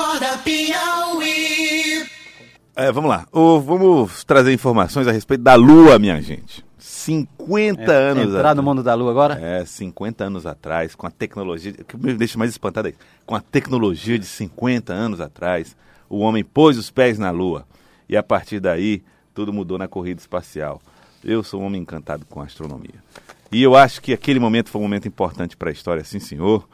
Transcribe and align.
Acorda 0.00 0.38
Piauí. 0.38 2.06
É, 2.74 2.90
vamos 2.90 3.10
lá. 3.10 3.26
Ô, 3.30 3.60
vamos 3.60 4.24
trazer 4.24 4.50
informações 4.50 5.06
a 5.06 5.12
respeito 5.12 5.42
da 5.42 5.54
Lua, 5.56 5.98
minha 5.98 6.20
gente. 6.22 6.64
50 6.78 7.82
É, 7.82 8.10
anos 8.10 8.24
Entrar 8.28 8.38
atrás. 8.38 8.56
no 8.56 8.62
mundo 8.62 8.82
da 8.82 8.94
lua 8.94 9.10
agora? 9.10 9.38
É, 9.40 9.62
50 9.64 10.24
anos 10.24 10.46
atrás, 10.46 10.94
com 10.94 11.06
a 11.06 11.10
tecnologia. 11.10 11.74
O 11.78 11.84
que 11.84 11.96
me 11.98 12.14
deixa 12.14 12.38
mais 12.38 12.50
espantado 12.50 12.88
é 12.88 12.92
isso. 12.92 12.98
Com 13.26 13.34
a 13.34 13.40
tecnologia 13.42 14.18
de 14.18 14.24
50 14.24 14.92
anos 14.92 15.20
atrás, 15.20 15.76
o 16.08 16.20
homem 16.20 16.42
pôs 16.42 16.78
os 16.78 16.90
pés 16.90 17.18
na 17.18 17.30
Lua. 17.30 17.66
E 18.08 18.16
a 18.16 18.22
partir 18.22 18.58
daí, 18.58 19.02
tudo 19.34 19.52
mudou 19.52 19.76
na 19.78 19.86
corrida 19.86 20.20
espacial. 20.20 20.80
Eu 21.22 21.42
sou 21.42 21.60
um 21.60 21.66
homem 21.66 21.82
encantado 21.82 22.24
com 22.26 22.40
a 22.40 22.44
astronomia. 22.44 23.04
E 23.52 23.62
eu 23.62 23.74
acho 23.76 24.00
que 24.00 24.14
aquele 24.14 24.40
momento 24.40 24.70
foi 24.70 24.80
um 24.80 24.84
momento 24.84 25.06
importante 25.06 25.56
para 25.58 25.68
a 25.68 25.72
história, 25.72 26.02
sim, 26.04 26.18
senhor. 26.20 26.66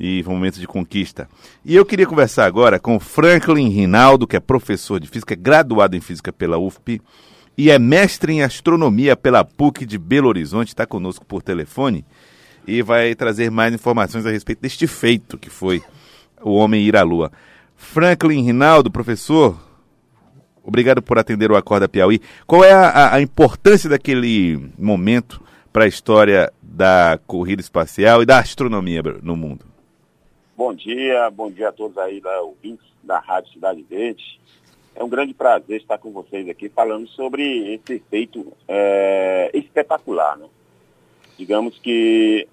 E 0.00 0.22
foi 0.22 0.32
um 0.32 0.36
momento 0.36 0.60
de 0.60 0.66
conquista. 0.66 1.28
E 1.64 1.74
eu 1.74 1.84
queria 1.84 2.06
conversar 2.06 2.44
agora 2.46 2.78
com 2.78 3.00
Franklin 3.00 3.68
Rinaldo, 3.68 4.26
que 4.26 4.36
é 4.36 4.40
professor 4.40 5.00
de 5.00 5.08
física, 5.08 5.34
graduado 5.34 5.96
em 5.96 6.00
física 6.00 6.32
pela 6.32 6.56
UFP 6.56 7.00
e 7.56 7.70
é 7.70 7.78
mestre 7.78 8.32
em 8.32 8.42
astronomia 8.42 9.16
pela 9.16 9.44
PUC 9.44 9.84
de 9.84 9.98
Belo 9.98 10.28
Horizonte, 10.28 10.68
está 10.68 10.86
conosco 10.86 11.26
por 11.26 11.42
telefone 11.42 12.04
e 12.66 12.82
vai 12.82 13.14
trazer 13.16 13.50
mais 13.50 13.74
informações 13.74 14.24
a 14.24 14.30
respeito 14.30 14.60
deste 14.60 14.86
feito 14.86 15.36
que 15.36 15.50
foi 15.50 15.82
o 16.40 16.52
homem 16.54 16.84
ir 16.84 16.94
à 16.96 17.02
Lua. 17.02 17.32
Franklin 17.74 18.44
Rinaldo, 18.44 18.92
professor, 18.92 19.58
obrigado 20.62 21.02
por 21.02 21.18
atender 21.18 21.50
o 21.50 21.56
Acorda 21.56 21.88
Piauí. 21.88 22.20
Qual 22.46 22.62
é 22.62 22.72
a- 22.72 23.14
a 23.14 23.20
importância 23.20 23.90
daquele 23.90 24.70
momento 24.78 25.42
para 25.72 25.84
a 25.84 25.88
história 25.88 26.52
da 26.62 27.18
corrida 27.26 27.60
espacial 27.60 28.22
e 28.22 28.26
da 28.26 28.38
astronomia 28.38 29.02
no 29.22 29.34
mundo? 29.34 29.67
Bom 30.58 30.74
dia, 30.74 31.30
bom 31.30 31.48
dia 31.48 31.68
a 31.68 31.72
todos 31.72 31.96
aí 31.98 32.20
da 32.20 32.42
ouvintes 32.42 32.84
da 33.00 33.20
Rádio 33.20 33.52
Cidade 33.52 33.80
Verde. 33.88 34.40
É 34.92 35.04
um 35.04 35.08
grande 35.08 35.32
prazer 35.32 35.80
estar 35.80 35.98
com 35.98 36.10
vocês 36.10 36.48
aqui 36.48 36.68
falando 36.68 37.06
sobre 37.10 37.74
esse 37.74 38.00
feito 38.10 38.52
é, 38.66 39.52
espetacular, 39.54 40.36
né? 40.36 40.48
Digamos 41.38 41.78
que 41.78 42.48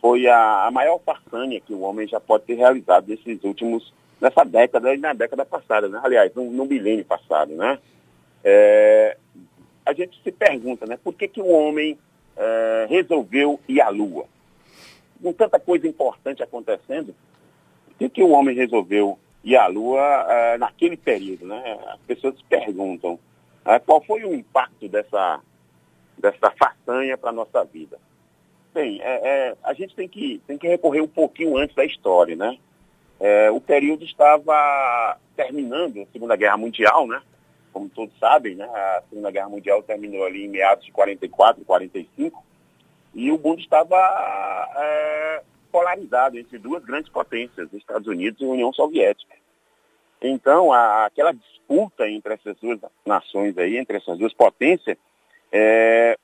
foi 0.00 0.26
a, 0.26 0.66
a 0.66 0.70
maior 0.72 0.98
façanha 0.98 1.60
que 1.60 1.72
o 1.72 1.82
homem 1.82 2.08
já 2.08 2.18
pode 2.18 2.42
ter 2.42 2.54
realizado 2.54 3.06
nesses 3.06 3.44
últimos, 3.44 3.94
nessa 4.20 4.42
década 4.42 4.92
e 4.92 4.98
na 4.98 5.12
década 5.12 5.44
passada, 5.44 5.88
né? 5.88 6.00
Aliás, 6.02 6.34
no, 6.34 6.50
no 6.50 6.66
milênio 6.66 7.04
passado, 7.04 7.54
né? 7.54 7.78
É, 8.42 9.16
a 9.86 9.92
gente 9.92 10.20
se 10.24 10.32
pergunta, 10.32 10.86
né? 10.86 10.98
Por 11.00 11.14
que, 11.14 11.28
que 11.28 11.40
o 11.40 11.52
homem 11.52 11.96
é, 12.36 12.86
resolveu 12.90 13.60
ir 13.68 13.80
à 13.80 13.90
Lua? 13.90 14.26
Com 15.22 15.32
tanta 15.32 15.58
coisa 15.58 15.86
importante 15.86 16.42
acontecendo, 16.42 17.14
por 17.86 17.94
que, 17.96 18.08
que 18.08 18.22
o 18.22 18.30
homem 18.30 18.56
resolveu 18.56 19.18
ir 19.44 19.56
à 19.56 19.66
Lua 19.66 20.26
eh, 20.28 20.58
naquele 20.58 20.96
período? 20.96 21.46
Né? 21.46 21.78
As 21.86 22.00
pessoas 22.00 22.36
se 22.36 22.44
perguntam 22.44 23.18
eh, 23.64 23.78
qual 23.78 24.02
foi 24.02 24.24
o 24.24 24.34
impacto 24.34 24.88
dessa, 24.88 25.40
dessa 26.18 26.50
façanha 26.50 27.16
para 27.16 27.30
a 27.30 27.32
nossa 27.32 27.64
vida. 27.64 27.98
Bem, 28.74 29.00
é, 29.02 29.28
é, 29.28 29.56
a 29.62 29.74
gente 29.74 29.94
tem 29.94 30.08
que, 30.08 30.40
tem 30.46 30.56
que 30.56 30.66
recorrer 30.66 31.02
um 31.02 31.08
pouquinho 31.08 31.56
antes 31.56 31.76
da 31.76 31.84
história. 31.84 32.34
Né? 32.34 32.58
É, 33.20 33.50
o 33.50 33.60
período 33.60 34.04
estava 34.04 35.18
terminando, 35.36 36.02
a 36.02 36.06
Segunda 36.12 36.36
Guerra 36.36 36.56
Mundial, 36.56 37.06
né? 37.06 37.20
como 37.72 37.88
todos 37.88 38.18
sabem, 38.18 38.54
né? 38.54 38.64
a 38.64 39.02
Segunda 39.08 39.30
Guerra 39.30 39.48
Mundial 39.48 39.82
terminou 39.82 40.24
ali 40.24 40.44
em 40.44 40.48
meados 40.48 40.84
de 40.84 40.92
44, 40.92 41.64
45, 41.64 42.44
e 43.14 43.30
o 43.30 43.38
mundo 43.38 43.60
estava 43.60 43.96
é, 44.76 45.42
polarizado 45.70 46.38
entre 46.38 46.58
duas 46.58 46.84
grandes 46.84 47.10
potências, 47.10 47.72
Estados 47.72 48.06
Unidos 48.08 48.40
e 48.40 48.44
União 48.44 48.72
Soviética. 48.72 49.34
Então, 50.20 50.72
a, 50.72 51.06
aquela 51.06 51.32
disputa 51.32 52.08
entre 52.08 52.34
essas 52.34 52.56
duas 52.58 52.78
nações 53.04 53.56
aí, 53.58 53.76
entre 53.76 53.96
essas 53.96 54.18
duas 54.18 54.32
potências, 54.32 54.96
é, 55.50 56.16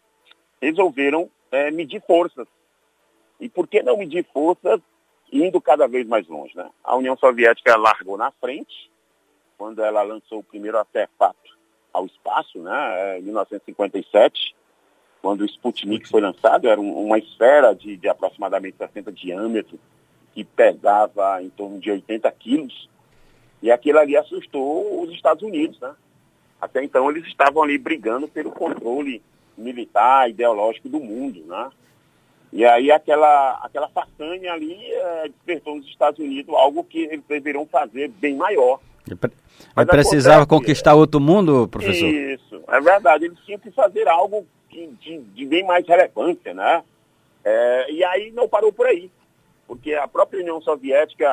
resolveram 0.61 1.31
é, 1.51 1.71
medir 1.71 2.03
forças. 2.07 2.47
E 3.41 3.49
por 3.49 3.67
que 3.67 3.83
não 3.83 3.97
medir 3.97 4.25
forças 4.33 4.81
indo 5.33 5.61
cada 5.61 5.87
vez 5.87 6.07
mais 6.07 6.27
longe? 6.29 6.57
Né? 6.57 6.69
A 6.83 6.97
União 6.97 7.17
Soviética 7.17 7.77
largou 7.77 8.17
na 8.17 8.31
frente, 8.31 8.91
quando 9.57 9.83
ela 9.83 10.03
lançou 10.03 10.39
o 10.39 10.45
primeiro 10.45 10.79
artefato 10.79 11.59
ao 11.93 12.07
espaço, 12.07 12.59
né, 12.61 13.19
em 13.19 13.23
1957, 13.23 14.55
quando 15.21 15.43
o 15.43 15.47
Sputnik 15.47 16.09
foi 16.09 16.21
lançado, 16.21 16.69
era 16.69 16.81
um, 16.81 17.07
uma 17.07 17.19
esfera 17.19 17.75
de, 17.75 17.97
de, 17.97 18.09
aproximadamente 18.09 18.77
60 18.79 19.13
diâmetro, 19.13 19.79
que 20.35 20.45
pesava 20.45 21.43
em 21.43 21.51
torno 21.51 21.79
de 21.81 21.91
80 21.91 22.31
quilos, 22.33 22.89
e 23.61 23.71
aquilo 23.71 23.99
ali 23.99 24.17
assustou 24.17 25.03
os 25.03 25.11
Estados 25.13 25.43
Unidos, 25.43 25.79
né? 25.81 25.95
Até 26.61 26.83
então 26.83 27.11
eles 27.11 27.27
estavam 27.27 27.63
ali 27.63 27.79
brigando 27.79 28.29
pelo 28.29 28.51
controle 28.51 29.23
militar, 29.57 30.31
ideológico 30.31 30.89
do 30.89 31.01
mundo, 31.01 31.45
né? 31.47 31.71
E 32.53 32.65
aí 32.65 32.91
aquela, 32.91 33.59
aquela 33.63 33.89
façanha 33.89 34.53
ali 34.53 34.77
é, 34.81 35.29
despertou 35.29 35.77
nos 35.77 35.87
Estados 35.87 36.19
Unidos 36.19 36.55
algo 36.55 36.83
que 36.83 37.01
eles 37.01 37.23
deveriam 37.29 37.67
fazer 37.67 38.09
bem 38.09 38.37
maior. 38.37 38.81
Mas 39.75 39.87
precisava 39.87 40.47
conquistar 40.47 40.95
outro 40.95 41.21
mundo, 41.21 41.69
professor? 41.69 42.09
Isso, 42.09 42.63
é 42.69 42.81
verdade. 42.81 43.27
Eles 43.27 43.39
tinham 43.45 43.59
que 43.59 43.71
fazer 43.71 44.09
algo 44.09 44.47
de, 44.71 44.87
de, 44.87 45.19
de 45.19 45.47
bem 45.47 45.65
mais 45.65 45.87
relevância, 45.87 46.55
né? 46.55 46.83
É, 47.45 47.91
e 47.91 48.05
aí 48.05 48.31
não 48.33 48.49
parou 48.49 48.73
por 48.73 48.87
aí, 48.87 49.11
porque 49.67 49.95
a 49.95 50.09
própria 50.09 50.41
União 50.41 50.61
Soviética, 50.61 51.27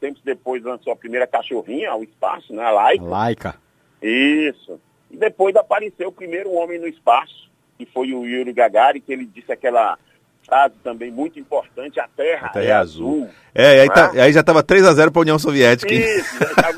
tempos 0.00 0.22
depois, 0.22 0.62
lançou 0.62 0.92
a 0.92 0.96
primeira 0.96 1.26
cachorrinha 1.26 1.90
ao 1.90 2.02
espaço, 2.02 2.52
né? 2.52 2.64
A 2.64 2.70
Laika. 2.70 3.04
Laika. 3.04 3.54
Isso. 4.02 4.80
E 5.10 5.16
depois 5.16 5.54
apareceu 5.56 6.08
o 6.08 6.12
primeiro 6.12 6.52
homem 6.52 6.78
no 6.78 6.86
espaço, 6.86 7.50
que 7.76 7.84
foi 7.86 8.12
o 8.12 8.24
Yuri 8.24 8.52
Gagarin, 8.52 9.00
que 9.00 9.12
ele 9.12 9.26
disse 9.26 9.52
aquela 9.52 9.98
frase 10.46 10.74
também 10.82 11.10
muito 11.10 11.38
importante, 11.38 12.00
a 12.00 12.08
Terra, 12.08 12.48
a 12.48 12.50
terra 12.50 12.64
é, 12.64 12.68
é 12.68 12.72
azul. 12.72 13.24
azul. 13.24 13.34
É, 13.54 13.76
e 13.76 13.80
aí, 13.80 13.88
tá, 13.88 14.10
aí 14.12 14.32
já 14.32 14.40
estava 14.40 14.62
3x0 14.62 15.10
para 15.10 15.20
a 15.20 15.22
União 15.22 15.38
Soviética. 15.38 15.92
Isso, 15.92 16.38
já 16.38 16.70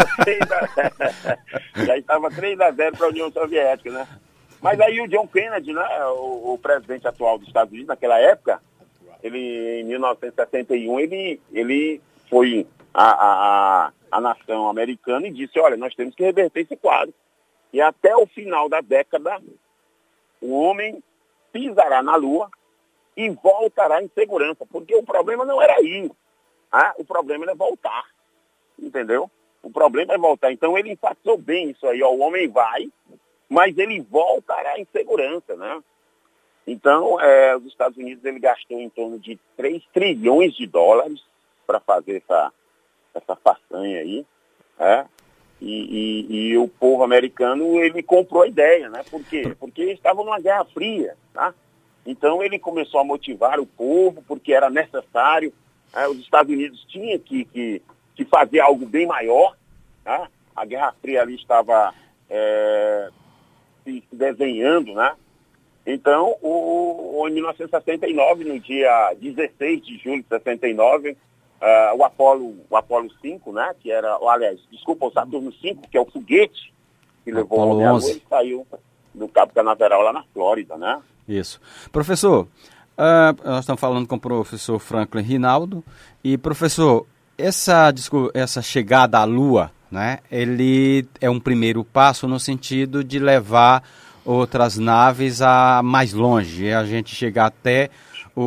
estava 1.97 2.31
3x0 2.31 2.97
para 2.97 3.07
a 3.07 3.09
União 3.09 3.31
Soviética, 3.31 3.91
né? 3.91 4.07
Mas 4.63 4.81
aí 4.81 5.01
o 5.01 5.09
John 5.09 5.27
Kennedy, 5.27 5.73
né, 5.73 6.05
o, 6.07 6.55
o, 6.55 6.59
presidente 6.59 7.07
atual 7.09 7.37
dos 7.37 7.49
Estados 7.49 7.73
Unidos 7.73 7.89
naquela 7.89 8.19
época, 8.19 8.63
ele 9.21 9.81
em 9.81 9.85
1961 9.85 11.01
ele, 11.01 11.41
ele 11.53 12.01
foi 12.31 12.67
a, 12.95 13.11
a, 13.87 13.93
a 14.11 14.21
nação 14.21 14.69
americana 14.69 15.27
e 15.27 15.33
disse, 15.33 15.59
olha, 15.59 15.77
nós 15.77 15.95
temos 15.97 16.15
que 16.15 16.23
reverter 16.23 16.61
esse 16.61 16.77
quadro. 16.77 17.13
E 17.73 17.81
até 17.81 18.15
o 18.17 18.27
final 18.27 18.69
da 18.69 18.81
década, 18.81 19.43
o 20.41 20.53
homem 20.53 21.03
pisará 21.53 22.01
na 22.01 22.15
Lua 22.15 22.49
e 23.17 23.31
voltará 23.31 24.01
em 24.01 24.11
segurança, 24.15 24.65
porque 24.71 24.95
o 24.95 25.03
problema 25.03 25.45
não 25.45 25.61
era 25.61 25.83
ir, 25.83 26.11
ah, 26.71 26.95
o 26.97 27.05
problema 27.05 27.45
era 27.45 27.55
voltar, 27.55 28.05
entendeu? 28.79 29.31
O 29.63 29.71
problema 29.71 30.15
é 30.15 30.19
voltar. 30.19 30.53
Então 30.53 30.79
ele 30.79 30.93
enfatizou 30.93 31.37
bem 31.37 31.71
isso 31.71 31.87
aí, 31.87 32.03
ó, 32.03 32.11
o 32.11 32.21
homem 32.21 32.49
vai, 32.49 32.91
mas 33.53 33.77
ele 33.77 34.01
voltará 34.01 34.79
em 34.79 34.87
segurança, 34.91 35.55
né? 35.55 35.83
Então, 36.67 37.21
é, 37.21 37.55
os 37.55 37.67
Estados 37.67 37.99
Unidos 37.99 38.25
ele 38.25 38.39
gastou 38.39 38.81
em 38.81 38.89
torno 38.89 39.19
de 39.19 39.39
3 39.59 39.83
trilhões 39.93 40.55
de 40.55 40.67
dólares 40.67 41.23
para 41.67 41.79
fazer 41.79 42.23
essa, 42.25 42.51
essa 43.15 43.37
façanha 43.37 44.01
aí, 44.01 44.25
é? 44.79 45.05
E, 45.61 46.27
e, 46.31 46.37
e, 46.37 46.59
o 46.59 46.67
povo 46.67 47.05
americano 47.05 47.79
ele 47.79 48.03
comprou 48.03 48.43
a 48.43 48.49
ideia, 48.49 48.89
né? 48.89 49.05
Por 49.11 49.23
quê? 49.25 49.55
Porque 49.61 49.83
estavam 49.93 50.25
numa 50.25 50.41
guerra 50.41 50.65
fria, 50.65 51.15
tá? 51.35 51.55
Então 52.07 52.43
ele 52.43 52.59
começou 52.59 53.01
a 53.01 53.05
motivar 53.05 53.61
o 53.61 53.67
povo 53.67 54.25
porque 54.27 54.53
era 54.53 54.71
necessário. 54.71 55.53
Né? 55.93 56.09
Os 56.09 56.19
Estados 56.19 56.53
Unidos 56.53 56.85
tinham 56.89 57.19
que, 57.19 57.45
que, 57.45 57.83
que 58.17 58.25
fazer 58.25 58.61
algo 58.61 58.87
bem 58.87 59.07
maior. 59.07 59.57
Tá? 60.03 60.29
A 60.57 60.65
Guerra 60.65 60.93
Fria 61.01 61.23
ali 61.23 61.37
estava 61.37 61.95
é, 62.29 63.11
se 63.85 64.03
desenhando, 64.13 64.95
né? 64.95 65.15
Então, 65.87 66.37
o, 66.41 67.27
em 67.29 67.33
1969, 67.33 68.45
no 68.45 68.61
dia 68.61 69.15
16 69.21 69.85
de 69.85 69.99
julho 69.99 70.23
de 70.23 70.29
69, 70.29 71.11
uh, 71.11 71.17
o 71.97 72.05
Apolo, 72.05 72.57
o 72.71 72.77
Apolo 72.77 73.11
5, 73.21 73.53
né? 73.53 73.75
Que 73.81 73.91
era, 73.91 74.17
aliás, 74.29 74.61
desculpa, 74.71 75.07
o 75.07 75.13
Saturno 75.13 75.53
5, 75.53 75.89
que 75.89 75.97
é 75.97 76.01
o 76.01 76.07
foguete 76.07 76.73
que 77.25 77.31
levou 77.31 77.61
Apolo 77.61 77.71
o 77.71 77.75
homem 77.75 77.87
à 77.87 77.93
Lua, 77.93 78.21
saiu 78.29 78.67
do 79.15 79.29
Cabo 79.29 79.53
Canaveral 79.53 80.03
lá 80.03 80.13
na 80.13 80.25
Flórida, 80.33 80.77
né? 80.77 81.01
Isso. 81.29 81.61
Professor, 81.91 82.45
uh, 82.45 83.45
nós 83.45 83.61
estamos 83.61 83.81
falando 83.81 84.07
com 84.07 84.17
o 84.17 84.21
professor 84.21 84.79
Franklin 84.79 85.23
Rinaldo. 85.23 85.85
E, 86.23 86.39
professor, 86.39 87.07
essa, 87.37 87.93
essa 88.35 88.63
chegada 88.63 89.19
à 89.19 89.25
Lua, 89.25 89.71
né, 89.93 90.21
ele 90.31 91.07
é 91.21 91.29
um 91.29 91.39
primeiro 91.39 91.85
passo 91.85 92.27
no 92.27 92.41
sentido 92.41 93.05
de 93.05 93.19
levar 93.19 93.85
outras 94.25 94.79
naves 94.79 95.43
a 95.43 95.83
mais 95.85 96.15
longe, 96.15 96.73
a 96.73 96.85
gente 96.85 97.15
chegar 97.15 97.47
até 97.47 97.91
o, 98.35 98.43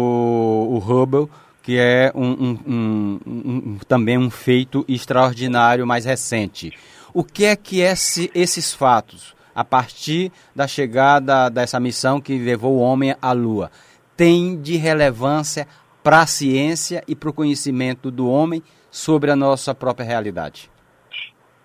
o 0.72 0.78
Hubble, 0.80 1.30
que 1.62 1.78
é 1.78 2.12
um, 2.16 2.60
um, 2.66 3.20
um, 3.28 3.78
também 3.88 4.18
um 4.18 4.32
feito 4.32 4.84
extraordinário 4.88 5.86
mais 5.86 6.06
recente. 6.06 6.74
O 7.14 7.24
que 7.24 7.46
é 7.46 7.56
que 7.56 7.80
esse, 7.80 8.32
esses 8.34 8.74
fatos, 8.74 9.36
a 9.54 9.64
partir 9.64 10.32
da 10.56 10.68
chegada 10.68 11.48
dessa 11.50 11.80
missão 11.80 12.20
que 12.20 12.38
levou 12.40 12.76
o 12.76 12.80
homem 12.80 13.16
à 13.22 13.32
Lua, 13.32 13.72
tem 14.18 14.60
de 14.60 14.78
relevância 14.78 15.68
para 16.04 16.22
a 16.22 16.28
ciência 16.28 17.04
e 17.08 17.16
para 17.16 17.30
o 17.30 17.34
conhecimento 17.34 18.10
do 18.10 18.28
homem 18.28 18.64
sobre 18.90 19.30
a 19.30 19.36
nossa 19.36 19.76
própria 19.76 20.06
realidade? 20.06 20.75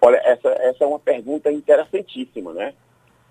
Olha, 0.01 0.17
essa, 0.25 0.49
essa 0.49 0.85
é 0.85 0.87
uma 0.87 0.99
pergunta 0.99 1.53
interessantíssima, 1.53 2.53
né? 2.55 2.75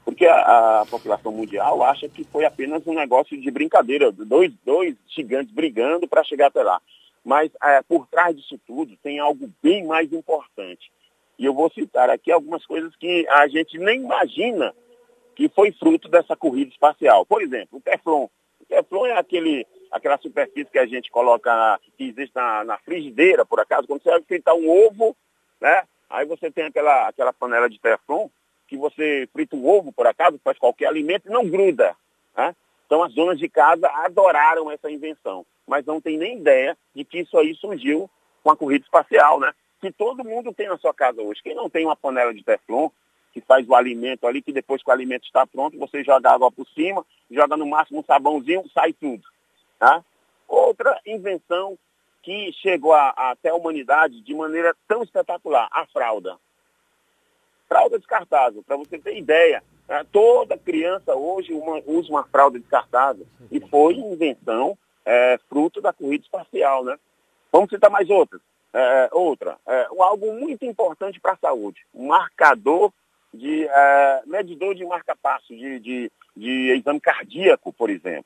Porque 0.06 0.26
a, 0.26 0.82
a, 0.82 0.86
população 0.86 1.32
mundial 1.32 1.84
acha 1.84 2.08
que 2.08 2.24
foi 2.24 2.46
apenas 2.46 2.86
um 2.86 2.94
negócio 2.94 3.40
de 3.40 3.52
brincadeira, 3.52 4.12
dois, 4.12 4.54
dois 4.66 4.96
gigantes 5.08 5.54
brigando 5.54 6.08
para 6.08 6.24
chegar 6.24 6.48
até 6.48 6.64
lá. 6.64 6.82
Mas 7.24 7.52
é, 7.64 7.82
por 7.82 8.08
trás 8.08 8.36
disso 8.36 8.60
tudo 8.66 8.96
tem 9.04 9.20
algo 9.20 9.50
bem 9.62 9.86
mais 9.86 10.12
importante. 10.14 10.92
E 11.38 11.46
eu 11.46 11.54
vou 11.54 11.72
citar 11.72 12.10
aqui 12.10 12.32
algumas 12.32 12.66
coisas 12.66 12.96
que 12.96 13.28
a 13.30 13.48
gente 13.48 13.78
nem 13.78 14.02
imagina 14.02 14.74
que 15.36 15.48
foi 15.48 15.72
fruto 15.72 16.10
dessa 16.10 16.36
corrida 16.36 16.72
espacial. 16.72 17.26
Por 17.26 17.42
exemplo, 17.42 17.78
o 17.78 17.82
Teflon. 17.82 18.28
O 18.60 18.66
Teflon 18.68 19.06
é 19.06 19.18
aquele, 19.18 19.66
aquela 19.90 20.18
superfície 20.18 20.70
que 20.70 20.80
a 20.80 20.86
gente 20.86 21.10
coloca, 21.10 21.80
que 21.98 22.04
existe 22.06 22.36
na, 22.36 22.64
na 22.66 22.78
frigideira, 22.80 23.46
por 23.46 23.60
acaso, 23.60 23.88
quando 23.88 24.04
você 24.04 24.10
vai 24.10 24.22
fritar 24.22 24.54
um 24.54 24.70
ovo, 24.70 25.16
né? 25.62 25.84
Aí 26.10 26.26
você 26.26 26.50
tem 26.50 26.66
aquela, 26.66 27.08
aquela 27.08 27.32
panela 27.32 27.70
de 27.70 27.80
Teflon 27.80 28.30
que 28.68 28.78
você 28.78 29.28
frita 29.34 29.56
um 29.56 29.68
ovo, 29.68 29.92
por 29.92 30.06
acaso, 30.06 30.40
faz 30.44 30.58
qualquer 30.58 30.86
alimento 30.86 31.28
e 31.28 31.32
não 31.32 31.50
gruda. 31.50 31.96
Né? 32.38 32.56
Então 32.86 33.04
as 33.04 33.14
donas 33.14 33.40
de 33.40 33.50
casa 33.50 33.88
adoraram 34.06 34.72
essa 34.72 34.90
invenção, 34.90 35.46
mas 35.68 35.86
não 35.86 36.00
tem 36.00 36.18
nem 36.18 36.38
ideia 36.38 36.78
de 36.94 37.04
que 37.04 37.20
isso 37.20 37.38
aí 37.38 37.56
surgiu 37.56 38.10
com 38.44 38.52
a 38.52 38.56
corrida 38.56 38.86
espacial, 38.86 39.40
né? 39.40 39.52
Que 39.82 39.92
todo 39.92 40.24
mundo 40.24 40.54
tem 40.54 40.68
na 40.68 40.78
sua 40.78 40.94
casa 40.94 41.22
hoje. 41.22 41.42
Quem 41.42 41.56
não 41.56 41.70
tem 41.70 41.86
uma 41.86 41.96
panela 41.96 42.34
de 42.34 42.44
Teflon, 42.44 42.90
que 43.34 43.42
faz 43.42 43.68
o 43.68 43.76
alimento 43.76 44.28
ali, 44.28 44.42
que 44.42 44.52
depois 44.52 44.84
que 44.84 44.90
o 44.90 44.94
alimento 44.94 45.26
está 45.26 45.46
pronto, 45.46 45.78
você 45.78 46.04
joga 46.04 46.32
água 46.32 46.52
por 46.52 46.68
cima, 46.70 47.06
joga 47.30 47.56
no 47.56 47.66
máximo 47.66 48.00
um 48.00 48.04
sabãozinho, 48.04 48.70
sai 48.74 48.94
tudo. 48.94 49.24
Tá? 49.78 50.04
Outra 50.48 51.00
invenção 51.06 51.78
que 52.22 52.52
chegou 52.54 52.94
a, 52.94 53.10
até 53.10 53.50
a 53.50 53.56
humanidade 53.56 54.22
de 54.22 54.34
maneira 54.34 54.76
tão 54.88 55.04
espetacular, 55.04 55.68
a 55.72 55.86
fralda. 55.88 56.38
Fralda 57.68 58.00
descartável, 58.00 58.64
para 58.64 58.78
você 58.78 58.98
ter 58.98 59.18
ideia, 59.18 59.64
toda 60.12 60.58
criança 60.58 61.16
hoje 61.16 61.54
uma, 61.54 61.82
usa 61.86 62.10
uma 62.10 62.24
fralda 62.24 62.60
descartável. 62.60 63.26
E 63.52 63.60
foi 63.60 63.96
invenção, 63.96 64.78
é, 65.06 65.40
fruto 65.50 65.82
da 65.82 65.94
corrida 65.94 66.24
espacial. 66.24 66.84
Né? 66.84 66.98
Vamos 67.52 67.70
citar 67.70 67.90
mais 67.90 68.10
outras. 68.10 68.42
É, 68.72 69.10
outra, 69.12 69.58
é, 69.68 69.88
algo 69.98 70.32
muito 70.34 70.64
importante 70.64 71.20
para 71.20 71.32
a 71.32 71.38
saúde, 71.38 71.84
um 71.92 72.06
marcador 72.06 72.94
de 73.34 73.66
é, 73.66 74.22
medidor 74.28 74.76
de 74.76 74.86
marca-passo, 74.86 75.48
de, 75.56 75.80
de, 75.80 76.12
de 76.38 76.72
exame 76.78 77.00
cardíaco, 77.00 77.74
por 77.74 77.90
exemplo. 77.90 78.26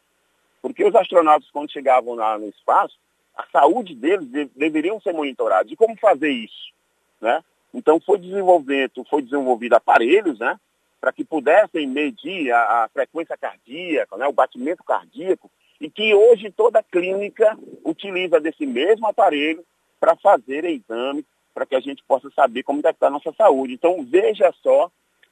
Porque 0.61 0.83
os 0.83 0.93
astronautas, 0.95 1.49
quando 1.49 1.71
chegavam 1.71 2.15
lá 2.15 2.37
no 2.37 2.49
espaço, 2.49 2.97
a 3.35 3.45
saúde 3.51 3.95
deles 3.95 4.27
de, 4.27 4.45
deveriam 4.55 4.99
ser 5.01 5.13
monitorados. 5.13 5.71
E 5.71 5.75
como 5.75 5.95
fazer 5.97 6.29
isso? 6.29 6.73
Né? 7.21 7.43
Então 7.73 7.99
foi 7.99 8.19
desenvolvimento, 8.19 9.05
foi 9.09 9.21
desenvolvido 9.21 9.73
aparelhos, 9.73 10.39
né? 10.39 10.59
Para 11.01 11.11
que 11.11 11.23
pudessem 11.23 11.87
medir 11.87 12.51
a, 12.51 12.83
a 12.83 12.89
frequência 12.89 13.35
cardíaca, 13.35 14.15
né? 14.15 14.27
o 14.27 14.33
batimento 14.33 14.83
cardíaco, 14.83 15.49
e 15.81 15.89
que 15.89 16.13
hoje 16.13 16.51
toda 16.51 16.83
clínica 16.83 17.57
utiliza 17.83 18.39
desse 18.39 18.65
mesmo 18.65 19.07
aparelho 19.07 19.65
para 19.99 20.15
fazer 20.15 20.63
exame, 20.65 21.25
para 21.53 21.65
que 21.65 21.75
a 21.75 21.79
gente 21.79 22.03
possa 22.07 22.29
saber 22.31 22.63
como 22.63 22.79
está 22.79 23.07
a 23.07 23.09
nossa 23.09 23.33
saúde. 23.33 23.73
Então 23.73 24.03
veja 24.03 24.53
só 24.61 24.89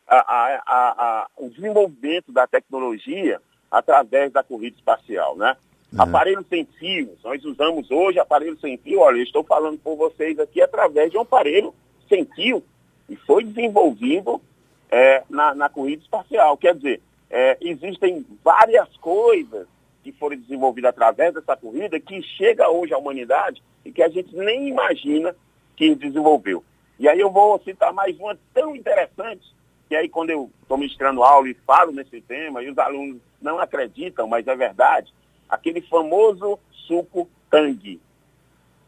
a, 0.08 0.62
a, 0.66 1.28
o 1.38 1.50
desenvolvimento 1.50 2.32
da 2.32 2.46
tecnologia 2.48 3.42
através 3.70 4.32
da 4.32 4.44
corrida 4.44 4.76
espacial, 4.76 5.38
né? 5.38 5.56
É. 5.94 6.02
Aparelho 6.02 6.46
sem 6.50 6.66
fio, 6.80 7.18
nós 7.24 7.44
usamos 7.44 7.92
hoje 7.92 8.18
aparelho 8.20 8.58
sem 8.60 8.78
fio. 8.78 9.02
Olha, 9.02 9.18
eu 9.18 9.24
estou 9.24 9.44
falando 9.44 9.78
com 9.80 9.96
vocês 9.96 10.40
aqui 10.40 10.62
através 10.62 11.12
de 11.12 11.18
um 11.18 11.22
aparelho 11.22 11.74
sem 12.08 12.26
fio 12.26 12.64
e 13.10 13.16
foi 13.16 13.44
desenvolvido 13.44 14.42
é, 14.90 15.24
na, 15.30 15.54
na, 15.54 15.70
corrida 15.70 16.02
espacial. 16.02 16.56
Quer 16.58 16.76
dizer, 16.76 17.02
é, 17.30 17.58
existem 17.60 18.26
várias 18.44 18.88
coisas 18.98 19.68
que 20.02 20.12
foram 20.14 20.38
desenvolvidas 20.38 20.90
através 20.90 21.34
dessa 21.34 21.56
corrida 21.58 22.00
que 22.00 22.22
chega 22.22 22.70
hoje 22.70 22.94
à 22.94 22.98
humanidade 22.98 23.62
e 23.84 23.92
que 23.92 24.02
a 24.02 24.08
gente 24.08 24.34
nem 24.36 24.70
imagina 24.70 25.36
que 25.76 25.94
desenvolveu. 25.96 26.64
E 26.98 27.08
aí 27.08 27.20
eu 27.20 27.32
vou 27.32 27.60
citar 27.60 27.92
mais 27.92 28.18
uma 28.20 28.38
tão 28.54 28.76
interessante, 28.76 29.44
que 29.90 29.96
aí 29.96 30.08
quando 30.08 30.30
eu 30.30 30.50
estou 30.62 30.78
ministrando 30.78 31.24
aula 31.24 31.50
e 31.50 31.54
falo 31.66 31.92
nesse 31.92 32.22
tema, 32.22 32.64
e 32.64 32.70
os 32.70 32.78
alunos 32.78 33.20
não 33.42 33.60
acreditam, 33.60 34.28
mas 34.28 34.48
é 34.48 34.56
verdade, 34.56 35.12
aquele 35.52 35.82
famoso 35.82 36.58
suco 36.88 37.30
tangue. 37.50 38.00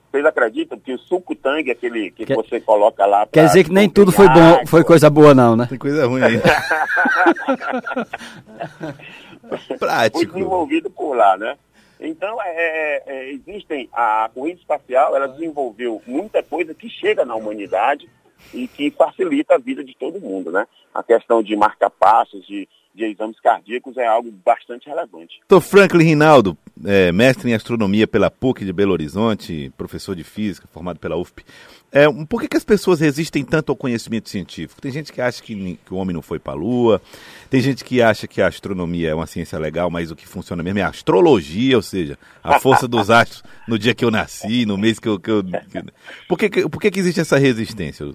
Vocês 0.09 0.25
acreditam 0.25 0.79
que 0.79 0.93
o 0.93 0.99
suco 0.99 1.35
tangue, 1.35 1.71
aquele 1.71 2.11
que 2.11 2.25
quer, 2.25 2.35
você 2.35 2.61
coloca 2.61 3.05
lá... 3.05 3.25
Quer 3.25 3.47
dizer 3.47 3.65
que 3.65 3.71
nem 3.71 3.89
tudo 3.89 4.11
foi 4.11 4.29
bom, 4.29 4.65
foi 4.67 4.83
coisa 4.83 5.09
boa 5.09 5.33
não, 5.33 5.55
né? 5.55 5.65
Tem 5.67 5.77
coisa 5.77 6.05
ruim 6.05 6.21
aí. 6.21 6.39
Prático. 9.77 10.19
Foi 10.19 10.27
desenvolvido 10.27 10.89
por 10.89 11.15
lá, 11.15 11.35
né? 11.35 11.57
Então, 11.99 12.41
é, 12.41 12.47
é, 12.47 13.03
é, 13.07 13.31
existem, 13.31 13.89
a 13.91 14.29
corrida 14.33 14.59
espacial, 14.59 15.15
ela 15.15 15.27
desenvolveu 15.27 16.01
muita 16.05 16.43
coisa 16.43 16.73
que 16.73 16.89
chega 16.89 17.25
na 17.25 17.35
humanidade 17.35 18.09
e 18.53 18.67
que 18.67 18.91
facilita 18.91 19.55
a 19.55 19.59
vida 19.59 19.83
de 19.83 19.95
todo 19.97 20.19
mundo, 20.19 20.51
né? 20.51 20.67
A 20.93 21.01
questão 21.01 21.41
de 21.41 21.55
marcar 21.55 21.89
passos, 21.89 22.45
de 22.45 22.67
de 22.93 23.05
exames 23.05 23.39
cardíacos 23.39 23.97
é 23.97 24.05
algo 24.05 24.31
bastante 24.45 24.87
relevante. 24.87 25.41
Doutor 25.49 25.67
Franklin 25.67 26.03
Rinaldo, 26.03 26.57
é, 26.85 27.11
mestre 27.11 27.49
em 27.49 27.53
astronomia 27.53 28.07
pela 28.07 28.29
PUC 28.29 28.63
de 28.63 28.71
Belo 28.71 28.91
Horizonte, 28.91 29.71
professor 29.77 30.15
de 30.15 30.23
física, 30.23 30.67
formado 30.71 30.99
pela 30.99 31.17
UFP. 31.17 31.43
É, 31.91 32.05
por 32.27 32.41
que, 32.41 32.47
que 32.47 32.57
as 32.57 32.63
pessoas 32.63 32.99
resistem 32.99 33.43
tanto 33.45 33.71
ao 33.71 33.75
conhecimento 33.75 34.27
científico? 34.27 34.81
Tem 34.81 34.91
gente 34.91 35.13
que 35.13 35.21
acha 35.21 35.43
que, 35.43 35.79
que 35.85 35.93
o 35.93 35.97
homem 35.97 36.13
não 36.13 36.23
foi 36.23 36.39
para 36.39 36.53
a 36.53 36.55
Lua, 36.55 37.01
tem 37.49 37.61
gente 37.61 37.83
que 37.83 38.01
acha 38.01 38.27
que 38.27 38.41
a 38.41 38.47
astronomia 38.47 39.09
é 39.09 39.13
uma 39.13 39.27
ciência 39.27 39.59
legal, 39.59 39.91
mas 39.91 40.09
o 40.09 40.15
que 40.15 40.27
funciona 40.27 40.63
mesmo 40.63 40.79
é 40.79 40.81
a 40.81 40.89
astrologia, 40.89 41.75
ou 41.75 41.83
seja, 41.83 42.17
a 42.43 42.57
força 42.59 42.87
dos 42.87 43.11
astros 43.11 43.43
no 43.67 43.77
dia 43.77 43.93
que 43.93 44.03
eu 44.03 44.09
nasci, 44.09 44.65
no 44.65 44.77
mês 44.77 44.97
que 44.97 45.07
eu. 45.07 45.19
Que 45.19 45.31
eu 45.31 45.43
que... 45.43 45.83
Por, 46.27 46.37
que, 46.37 46.67
por 46.67 46.81
que, 46.81 46.89
que 46.89 46.99
existe 46.99 47.19
essa 47.19 47.37
resistência? 47.37 48.11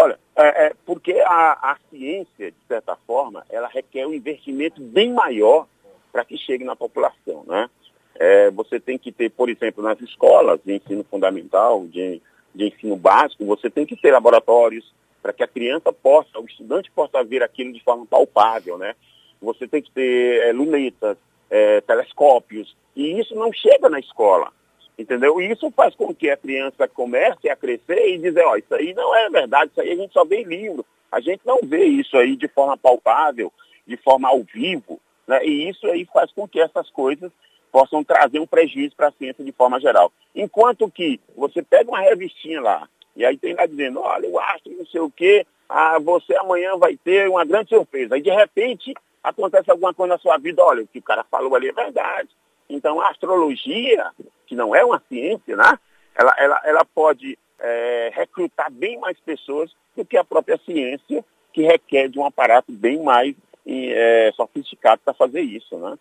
Olha, 0.00 0.18
é, 0.36 0.66
é 0.66 0.72
porque 0.86 1.12
a, 1.20 1.72
a, 1.72 1.76
ciência, 1.90 2.52
de 2.52 2.66
certa 2.68 2.96
forma, 3.06 3.44
ela 3.50 3.66
requer 3.66 4.06
um 4.06 4.14
investimento 4.14 4.80
bem 4.80 5.12
maior 5.12 5.66
para 6.12 6.24
que 6.24 6.38
chegue 6.38 6.64
na 6.64 6.76
população, 6.76 7.44
né? 7.46 7.68
É, 8.14 8.50
você 8.50 8.78
tem 8.78 8.96
que 8.96 9.10
ter, 9.10 9.30
por 9.30 9.48
exemplo, 9.48 9.82
nas 9.82 10.00
escolas 10.00 10.60
de 10.64 10.74
ensino 10.74 11.04
fundamental, 11.04 11.84
de, 11.86 12.22
de 12.54 12.66
ensino 12.66 12.96
básico, 12.96 13.44
você 13.44 13.68
tem 13.68 13.84
que 13.84 13.96
ter 13.96 14.12
laboratórios 14.12 14.92
para 15.20 15.32
que 15.32 15.42
a 15.42 15.48
criança 15.48 15.92
possa, 15.92 16.38
o 16.38 16.46
estudante 16.46 16.90
possa 16.92 17.22
ver 17.24 17.42
aquilo 17.42 17.72
de 17.72 17.82
forma 17.82 18.06
palpável, 18.06 18.78
né? 18.78 18.94
Você 19.40 19.66
tem 19.66 19.82
que 19.82 19.90
ter 19.90 20.48
é, 20.48 20.52
lunetas, 20.52 21.16
é, 21.50 21.80
telescópios, 21.80 22.76
e 22.94 23.20
isso 23.20 23.34
não 23.34 23.52
chega 23.52 23.88
na 23.88 23.98
escola. 23.98 24.52
Entendeu? 24.98 25.40
E 25.40 25.52
isso 25.52 25.70
faz 25.70 25.94
com 25.94 26.12
que 26.12 26.28
a 26.28 26.36
criança 26.36 26.88
comece 26.88 27.48
a 27.48 27.54
crescer 27.54 28.14
e 28.14 28.18
dizer, 28.18 28.44
ó, 28.44 28.56
isso 28.56 28.74
aí 28.74 28.92
não 28.94 29.14
é 29.14 29.30
verdade, 29.30 29.70
isso 29.70 29.80
aí 29.80 29.92
a 29.92 29.96
gente 29.96 30.12
só 30.12 30.24
vê 30.24 30.40
em 30.42 30.44
livro. 30.44 30.84
A 31.10 31.20
gente 31.20 31.40
não 31.46 31.60
vê 31.62 31.84
isso 31.84 32.16
aí 32.16 32.34
de 32.34 32.48
forma 32.48 32.76
palpável, 32.76 33.52
de 33.86 33.96
forma 33.96 34.28
ao 34.28 34.42
vivo. 34.42 35.00
Né? 35.26 35.46
E 35.46 35.68
isso 35.68 35.86
aí 35.86 36.04
faz 36.12 36.32
com 36.32 36.48
que 36.48 36.60
essas 36.60 36.90
coisas 36.90 37.30
possam 37.70 38.02
trazer 38.02 38.40
um 38.40 38.46
prejuízo 38.46 38.96
para 38.96 39.08
a 39.08 39.12
ciência 39.12 39.44
de 39.44 39.52
forma 39.52 39.78
geral. 39.78 40.12
Enquanto 40.34 40.90
que 40.90 41.20
você 41.36 41.62
pega 41.62 41.90
uma 41.90 42.00
revistinha 42.00 42.60
lá, 42.60 42.88
e 43.14 43.24
aí 43.24 43.36
tem 43.36 43.54
lá 43.54 43.66
dizendo, 43.66 44.00
olha, 44.00 44.28
o 44.28 44.38
astro 44.38 44.72
não 44.72 44.86
sei 44.86 45.00
o 45.00 45.10
quê, 45.10 45.46
ah, 45.68 45.98
você 45.98 46.34
amanhã 46.36 46.76
vai 46.76 46.96
ter 46.96 47.28
uma 47.28 47.44
grande 47.44 47.68
surpresa. 47.68 48.14
Aí 48.14 48.22
de 48.22 48.30
repente 48.30 48.94
acontece 49.22 49.70
alguma 49.70 49.92
coisa 49.94 50.14
na 50.14 50.18
sua 50.18 50.38
vida, 50.38 50.62
olha, 50.62 50.82
o 50.82 50.86
que 50.86 50.98
o 50.98 51.02
cara 51.02 51.24
falou 51.24 51.54
ali 51.54 51.68
é 51.68 51.72
verdade. 51.72 52.28
Então 52.68 53.00
a 53.00 53.08
astrologia 53.08 54.10
que 54.46 54.54
não 54.54 54.74
é 54.74 54.84
uma 54.84 55.02
ciência, 55.08 55.56
né? 55.56 55.78
ela, 56.18 56.34
ela, 56.36 56.60
ela 56.64 56.84
pode 56.84 57.38
é, 57.60 58.10
recrutar 58.12 58.70
bem 58.70 58.98
mais 58.98 59.18
pessoas 59.20 59.70
do 59.96 60.04
que 60.04 60.16
a 60.16 60.24
própria 60.24 60.58
ciência, 60.64 61.24
que 61.52 61.62
requer 61.62 62.08
de 62.08 62.18
um 62.18 62.26
aparato 62.26 62.72
bem 62.72 63.02
mais 63.02 63.34
é, 63.66 64.32
sofisticado 64.34 65.00
para 65.04 65.14
fazer 65.14 65.40
isso. 65.40 65.76
Né? 65.78 65.98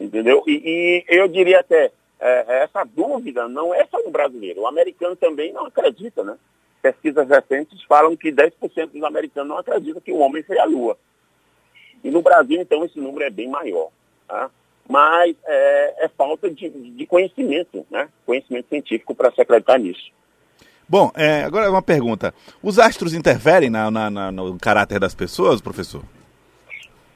Entendeu? 0.00 0.42
E, 0.46 0.54
e 0.64 1.04
eu 1.08 1.28
diria 1.28 1.60
até, 1.60 1.92
é, 2.18 2.62
essa 2.64 2.84
dúvida 2.84 3.46
não 3.48 3.72
é 3.72 3.86
só 3.86 4.02
no 4.02 4.10
brasileiro, 4.10 4.62
o 4.62 4.66
americano 4.66 5.14
também 5.14 5.52
não 5.52 5.66
acredita. 5.66 6.24
Né? 6.24 6.36
Pesquisas 6.82 7.28
recentes 7.28 7.82
falam 7.84 8.16
que 8.16 8.32
10% 8.32 8.90
dos 8.90 9.02
americanos 9.04 9.48
não 9.48 9.58
acreditam 9.58 10.00
que 10.00 10.12
o 10.12 10.18
homem 10.18 10.42
foi 10.42 10.58
à 10.58 10.64
Lua. 10.64 10.98
E 12.02 12.10
no 12.10 12.20
Brasil, 12.20 12.60
então, 12.60 12.84
esse 12.84 12.98
número 12.98 13.24
é 13.24 13.30
bem 13.30 13.48
maior. 13.48 13.90
Tá? 14.28 14.50
Mas 14.88 15.34
é, 15.46 16.04
é 16.04 16.08
falta 16.08 16.50
de, 16.50 16.68
de, 16.68 17.06
conhecimento, 17.06 17.86
né? 17.90 18.08
Conhecimento 18.26 18.68
científico 18.68 19.14
para 19.14 19.30
se 19.32 19.40
acreditar 19.40 19.78
nisso. 19.78 20.12
Bom, 20.88 21.10
é, 21.14 21.42
agora 21.44 21.70
uma 21.70 21.82
pergunta. 21.82 22.34
Os 22.62 22.78
astros 22.78 23.14
interferem 23.14 23.70
na, 23.70 23.90
na, 23.90 24.10
na, 24.10 24.30
no 24.32 24.58
caráter 24.58 25.00
das 25.00 25.14
pessoas, 25.14 25.60
professor? 25.60 26.02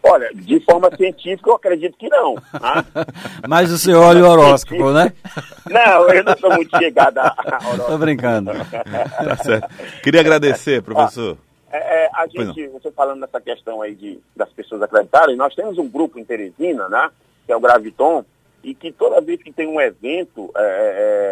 Olha, 0.03 0.31
de 0.33 0.59
forma 0.61 0.95
científica 0.97 1.51
eu 1.51 1.57
acredito 1.57 1.99
que 1.99 2.09
não. 2.09 2.37
Tá? 2.37 2.85
Mas 3.47 3.71
o 3.71 3.77
senhor 3.77 4.03
olha 4.03 4.25
o 4.25 4.29
horóscopo, 4.29 4.91
né? 4.93 5.13
Não, 5.69 6.09
eu 6.09 6.25
não 6.25 6.35
sou 6.39 6.51
muito 6.55 6.75
chegada 6.79 7.21
a 7.23 7.57
horóscopo. 7.57 7.83
Estou 7.83 7.99
brincando. 7.99 8.53
tá 8.73 9.37
certo. 9.37 9.69
Queria 10.03 10.23
agradecer, 10.23 10.83
professor. 10.83 11.37
É, 11.71 12.05
é, 12.05 12.11
a 12.15 12.27
gente, 12.27 12.69
você 12.69 12.91
falando 12.91 13.21
nessa 13.21 13.39
questão 13.39 13.83
aí 13.83 13.95
de, 13.95 14.19
das 14.35 14.49
pessoas 14.51 14.81
acreditarem, 14.81 15.37
nós 15.37 15.55
temos 15.55 15.77
um 15.77 15.87
grupo 15.87 16.19
em 16.19 16.25
Teresina, 16.25 16.89
né? 16.89 17.11
Que 17.49 17.53
é 17.53 17.57
o 17.57 17.61
Graviton, 17.61 18.27
e 18.63 18.75
que 18.75 18.93
toda 18.93 19.23
vez 19.23 19.43
que 19.43 19.51
tem 19.51 19.67
um 19.67 19.81
evento 19.81 20.51
é, 20.55 20.61
é, 20.61 20.65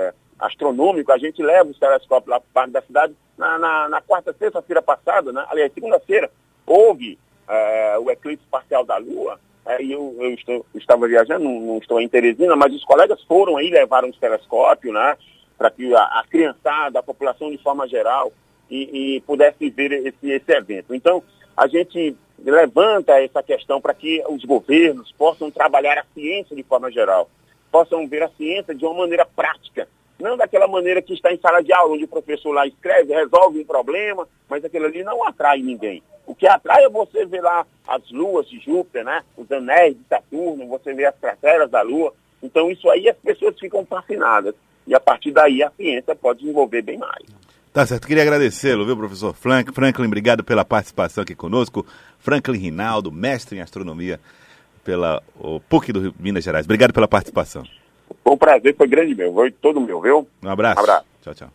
é 0.08 0.14
astronômico, 0.38 1.12
a 1.12 1.18
gente 1.18 1.42
leva 1.42 1.68
os 1.68 1.78
telescópios 1.78 2.30
lá 2.30 2.40
para 2.40 2.48
parte 2.54 2.70
da 2.70 2.80
cidade. 2.80 3.14
Na, 3.36 3.58
na, 3.58 3.86
na 3.90 4.00
quarta, 4.00 4.32
sexta-feira 4.32 4.80
passada, 4.80 5.30
né? 5.30 5.44
Aliás, 5.50 5.70
segunda-feira, 5.74 6.30
houve 6.66 7.18
é, 7.46 7.98
o 7.98 8.10
eclipse 8.10 8.46
parcial 8.50 8.82
da 8.82 8.96
Lua, 8.96 9.38
e 9.78 9.92
eu, 9.92 10.16
eu, 10.18 10.30
estou, 10.30 10.54
eu, 10.54 10.78
estava 10.78 11.06
viajando, 11.06 11.44
não, 11.44 11.60
não, 11.60 11.76
estou 11.76 12.00
em 12.00 12.08
Teresina, 12.08 12.56
mas 12.56 12.72
os 12.72 12.82
colegas 12.82 13.22
foram 13.24 13.58
aí, 13.58 13.68
levaram 13.68 14.08
os 14.08 14.18
telescópios, 14.18 14.94
né? 14.94 15.18
Para 15.58 15.70
que 15.70 15.94
a, 15.94 16.02
a, 16.02 16.24
criançada, 16.30 16.98
a 16.98 17.02
população 17.02 17.50
de 17.50 17.58
forma 17.58 17.86
geral, 17.86 18.32
e, 18.70 19.16
e 19.16 19.20
pudesse 19.20 19.68
ver 19.68 19.92
esse, 19.92 20.30
esse 20.30 20.50
evento. 20.50 20.94
Então, 20.94 21.22
a 21.54 21.66
gente 21.66 22.16
levanta 22.38 23.20
essa 23.20 23.42
questão 23.42 23.80
para 23.80 23.94
que 23.94 24.22
os 24.28 24.44
governos 24.44 25.12
possam 25.12 25.50
trabalhar 25.50 25.98
a 25.98 26.04
ciência 26.14 26.54
de 26.54 26.62
forma 26.62 26.90
geral, 26.90 27.28
possam 27.70 28.06
ver 28.06 28.22
a 28.22 28.28
ciência 28.30 28.74
de 28.74 28.84
uma 28.84 28.94
maneira 28.94 29.26
prática, 29.26 29.88
não 30.18 30.36
daquela 30.36 30.66
maneira 30.66 31.02
que 31.02 31.12
está 31.12 31.32
em 31.32 31.38
sala 31.38 31.62
de 31.62 31.72
aula, 31.72 31.94
onde 31.94 32.04
o 32.04 32.08
professor 32.08 32.52
lá 32.52 32.66
escreve, 32.66 33.12
resolve 33.12 33.60
um 33.60 33.64
problema, 33.64 34.26
mas 34.48 34.64
aquilo 34.64 34.86
ali 34.86 35.02
não 35.02 35.26
atrai 35.26 35.60
ninguém. 35.60 36.02
O 36.26 36.34
que 36.34 36.46
atrai 36.46 36.84
é 36.84 36.88
você 36.88 37.24
ver 37.26 37.42
lá 37.42 37.66
as 37.86 38.10
luas 38.10 38.48
de 38.48 38.58
Júpiter, 38.58 39.04
né? 39.04 39.22
os 39.36 39.50
anéis 39.52 39.96
de 39.96 40.04
Saturno, 40.08 40.66
você 40.66 40.92
vê 40.92 41.04
as 41.04 41.16
crateras 41.16 41.70
da 41.70 41.82
Lua. 41.82 42.12
Então 42.42 42.70
isso 42.70 42.88
aí 42.90 43.08
as 43.08 43.16
pessoas 43.16 43.58
ficam 43.58 43.84
fascinadas. 43.84 44.54
E 44.86 44.94
a 44.94 45.00
partir 45.00 45.32
daí 45.32 45.62
a 45.62 45.70
ciência 45.70 46.14
pode 46.14 46.40
desenvolver 46.40 46.82
bem 46.82 46.98
mais. 46.98 47.26
Tá 47.76 47.84
certo, 47.84 48.06
queria 48.06 48.22
agradecê-lo, 48.22 48.86
viu, 48.86 48.96
professor 48.96 49.34
Frank, 49.34 49.70
Franklin, 49.70 50.06
obrigado 50.06 50.42
pela 50.42 50.64
participação 50.64 51.20
aqui 51.20 51.34
conosco. 51.34 51.84
Franklin 52.18 52.56
Rinaldo, 52.56 53.12
mestre 53.12 53.58
em 53.58 53.60
astronomia 53.60 54.18
pela 54.82 55.22
o 55.38 55.60
PUC 55.60 55.92
do 55.92 56.00
Rio, 56.00 56.14
Minas 56.18 56.42
Gerais. 56.42 56.64
Obrigado 56.64 56.94
pela 56.94 57.06
participação. 57.06 57.64
Foi 58.24 58.32
um 58.32 58.38
prazer, 58.38 58.74
foi 58.74 58.88
grande 58.88 59.14
meu, 59.14 59.30
foi 59.34 59.50
todo 59.50 59.78
meu, 59.78 60.00
viu? 60.00 60.26
Um 60.42 60.48
abraço. 60.48 60.80
Um 60.80 60.84
abraço. 60.84 61.04
Tchau, 61.20 61.34
tchau. 61.34 61.48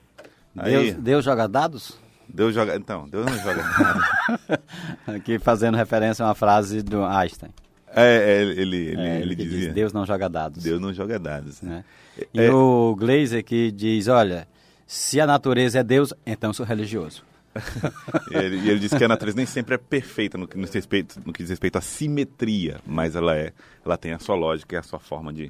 Deus, 0.63 0.93
Deus 0.93 1.25
joga 1.25 1.47
dados? 1.47 1.99
Deus 2.29 2.53
joga. 2.53 2.75
Então, 2.75 3.09
Deus 3.09 3.25
não 3.25 3.39
joga 3.39 3.63
nada. 3.63 4.61
Aqui 5.17 5.39
fazendo 5.39 5.75
referência 5.75 6.23
a 6.23 6.27
uma 6.27 6.35
frase 6.35 6.83
do 6.83 7.03
Einstein. 7.03 7.49
É, 7.95 8.03
é 8.03 8.41
ele, 8.43 8.61
ele, 8.61 9.01
é, 9.01 9.21
ele, 9.21 9.33
dizia. 9.33 9.59
Diz, 9.59 9.73
Deus 9.73 9.91
não 9.91 10.05
joga 10.05 10.29
dados. 10.29 10.61
Deus 10.61 10.79
não 10.79 10.93
joga 10.93 11.17
dados. 11.17 11.63
Né? 11.63 11.83
E 12.31 12.41
é, 12.41 12.51
o 12.51 12.95
Glazer 12.95 13.43
que 13.43 13.71
diz, 13.71 14.07
olha, 14.07 14.47
se 14.91 15.21
a 15.21 15.25
natureza 15.25 15.79
é 15.79 15.83
Deus, 15.83 16.13
então 16.25 16.51
sou 16.51 16.65
religioso. 16.65 17.24
e 18.29 18.36
ele, 18.36 18.69
ele 18.69 18.89
que 18.89 19.01
a 19.01 19.07
natureza 19.07 19.38
nem 19.38 19.45
sempre 19.45 19.75
é 19.75 19.77
perfeita 19.77 20.38
no 20.38 20.45
que, 20.45 20.57
no, 20.57 20.67
respeito, 20.67 21.17
no 21.25 21.31
que 21.31 21.41
diz 21.43 21.50
respeito 21.50 21.77
à 21.77 21.81
simetria, 21.81 22.81
mas 22.86 23.15
ela 23.15 23.33
é, 23.33 23.53
ela 23.86 23.95
tem 23.95 24.12
a 24.12 24.19
sua 24.19 24.36
lógica 24.36 24.75
e 24.75 24.77
a 24.77 24.83
sua 24.83 25.00
forma 25.00 25.31
de, 25.31 25.50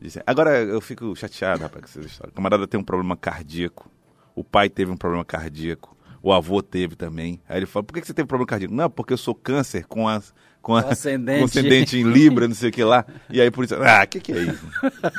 de 0.00 0.08
ser. 0.08 0.22
Agora 0.24 0.62
eu 0.62 0.80
fico 0.80 1.16
chateado, 1.16 1.62
rapaz, 1.62 1.82
com 1.82 1.90
essas 1.90 2.12
histórias. 2.12 2.32
O 2.32 2.36
camarada 2.36 2.64
tem 2.68 2.78
um 2.78 2.84
problema 2.84 3.16
cardíaco, 3.16 3.90
o 4.36 4.44
pai 4.44 4.68
teve 4.68 4.88
um 4.88 4.96
problema 4.96 5.24
cardíaco, 5.24 5.93
o 6.24 6.32
avô 6.32 6.62
teve 6.62 6.96
também. 6.96 7.38
Aí 7.46 7.58
ele 7.58 7.66
fala, 7.66 7.84
por 7.84 7.92
que 7.92 8.04
você 8.04 8.14
teve 8.14 8.26
problema 8.26 8.46
cardíaco? 8.46 8.74
Não, 8.74 8.88
porque 8.88 9.12
eu 9.12 9.18
sou 9.18 9.34
câncer 9.34 9.84
com 9.84 10.08
as 10.08 10.32
com, 10.62 10.74
a, 10.74 10.80
ascendente. 10.80 11.40
com 11.40 11.44
ascendente 11.44 11.98
em 11.98 12.02
Libra, 12.02 12.48
não 12.48 12.54
sei 12.54 12.70
o 12.70 12.72
que 12.72 12.82
lá. 12.82 13.04
E 13.28 13.42
aí 13.42 13.50
por 13.50 13.62
isso, 13.62 13.74
ah, 13.74 14.02
o 14.02 14.08
que, 14.08 14.20
que 14.20 14.32
é 14.32 14.38
isso? 14.38 14.66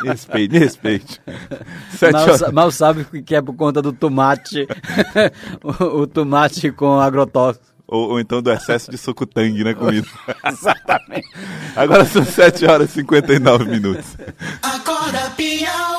Me 0.02 0.10
respeite, 0.10 0.54
me 0.54 0.60
respeite. 0.60 1.22
Mal, 2.12 2.52
mal, 2.52 2.72
sabe 2.72 3.06
que 3.22 3.36
é 3.36 3.42
por 3.42 3.56
conta 3.56 3.84
do 3.84 3.94
tomate, 3.94 4.68
o, 5.64 6.02
o, 6.02 6.08
tomate 6.08 6.72
com 6.72 7.00
agrotóxico. 7.00 7.66
Ou, 7.88 8.10
ou, 8.10 8.20
então 8.20 8.42
do 8.42 8.52
excesso 8.52 8.90
de 8.90 8.98
sucutangue 8.98 9.64
na 9.64 9.76
comida. 9.76 10.08
Exatamente. 10.44 11.30
Agora 11.76 12.04
são 12.06 12.26
7 12.26 12.66
horas 12.66 12.90
e 12.90 12.94
59 12.94 13.66
minutos. 13.66 14.18
Acorda, 14.64 15.30
pião. 15.38 15.96